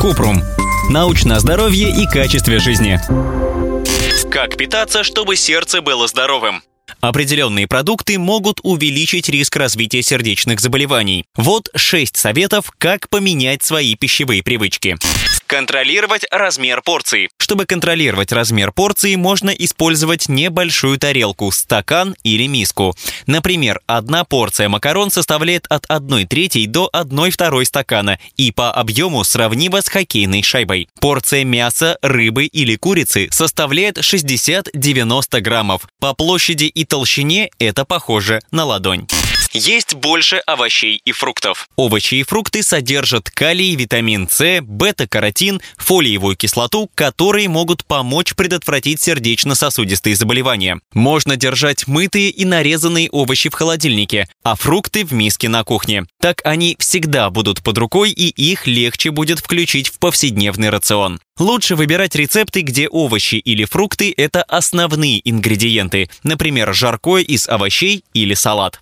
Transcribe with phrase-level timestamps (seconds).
[0.00, 0.42] Купрум.
[0.90, 3.00] Научное здоровье и качестве жизни.
[4.30, 6.62] Как питаться, чтобы сердце было здоровым?
[7.00, 11.24] Определенные продукты могут увеличить риск развития сердечных заболеваний.
[11.36, 14.96] Вот 6 советов, как поменять свои пищевые привычки.
[15.46, 17.28] Контролировать размер порции.
[17.38, 22.96] Чтобы контролировать размер порции, можно использовать небольшую тарелку, стакан или миску.
[23.26, 29.22] Например, одна порция макарон составляет от 1 трети до 1 второй стакана и по объему
[29.22, 30.88] сравнима с хоккейной шайбой.
[31.00, 35.82] Порция мяса, рыбы или курицы составляет 60-90 граммов.
[36.00, 39.06] По площади и толщине это похоже на ладонь.
[39.58, 41.70] Есть больше овощей и фруктов.
[41.76, 50.14] Овощи и фрукты содержат калий, витамин С, бета-каротин, фолиевую кислоту, которые могут помочь предотвратить сердечно-сосудистые
[50.14, 50.78] заболевания.
[50.92, 56.04] Можно держать мытые и нарезанные овощи в холодильнике, а фрукты в миске на кухне.
[56.20, 61.18] Так они всегда будут под рукой и их легче будет включить в повседневный рацион.
[61.38, 68.34] Лучше выбирать рецепты, где овощи или фрукты– это основные ингредиенты, например, жаркое из овощей или
[68.34, 68.80] салат.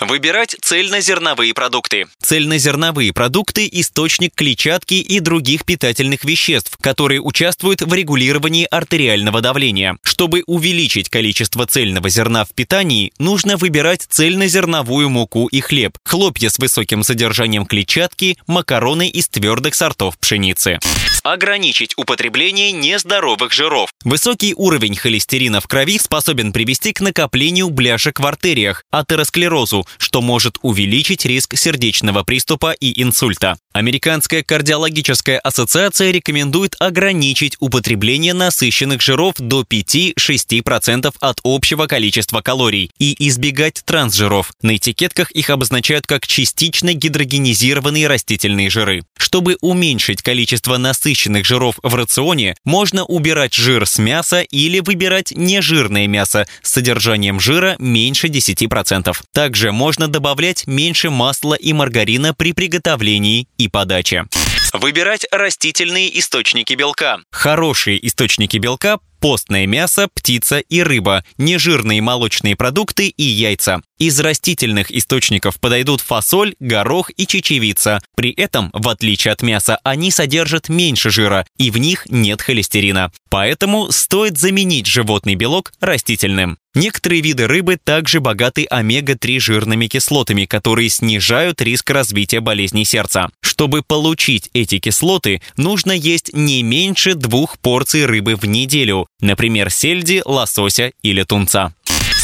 [0.00, 2.06] Выбирать цельнозерновые продукты.
[2.20, 9.96] Цельнозерновые продукты– источник клетчатки и других питательных веществ, которые участвуют в регулировании артериального давления.
[10.02, 16.58] Чтобы увеличить количество цельного зерна в питании, нужно выбирать цельнозерновую муку и хлеб, хлопья с
[16.58, 20.78] высоким содержанием клетчатки, макароны из твердых сортов пшеницы.
[21.22, 23.90] Ограничить употребление нездоровых жиров.
[24.04, 30.58] Высокий уровень холестерина в крови способен привести к накоплению бляшек в артериях, атеросклерозу, что может
[30.62, 33.58] увеличить риск сердечного приступа и инсульта.
[33.76, 43.14] Американская кардиологическая ассоциация рекомендует ограничить употребление насыщенных жиров до 5-6% от общего количества калорий и
[43.28, 44.54] избегать трансжиров.
[44.62, 49.04] На этикетках их обозначают как частично гидрогенизированные растительные жиры.
[49.18, 56.06] Чтобы уменьшить количество насыщенных жиров в рационе, можно убирать жир с мяса или выбирать нежирное
[56.06, 59.14] мясо с содержанием жира меньше 10%.
[59.32, 64.24] Также можно добавлять меньше масла и маргарина при приготовлении и подаче.
[64.72, 67.18] Выбирать растительные источники белка.
[67.30, 73.82] Хорошие источники белка постное мясо, птица и рыба, нежирные молочные продукты и яйца.
[73.98, 77.98] Из растительных источников подойдут фасоль, горох и чечевица.
[78.14, 83.10] При этом, в отличие от мяса, они содержат меньше жира, и в них нет холестерина.
[83.30, 86.58] Поэтому стоит заменить животный белок растительным.
[86.74, 93.30] Некоторые виды рыбы также богаты омега-3 жирными кислотами, которые снижают риск развития болезней сердца.
[93.40, 100.20] Чтобы получить эти кислоты, нужно есть не меньше двух порций рыбы в неделю, например, сельди,
[100.26, 101.72] лосося или тунца.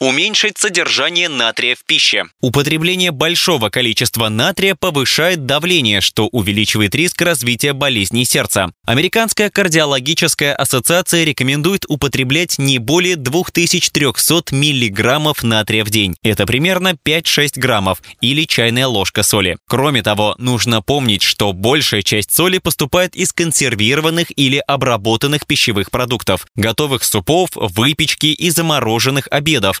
[0.00, 2.24] Уменьшить содержание натрия в пище.
[2.40, 8.72] Употребление большого количества натрия повышает давление, что увеличивает риск развития болезней сердца.
[8.84, 16.16] Американская кардиологическая ассоциация рекомендует употреблять не более 2300 миллиграммов натрия в день.
[16.22, 19.58] Это примерно 5-6 граммов или чайная ложка соли.
[19.68, 26.46] Кроме того, нужно помнить, что большая часть соли поступает из консервированных или обработанных пищевых продуктов,
[26.56, 29.80] готовых супов, выпечки и замороженных обедов,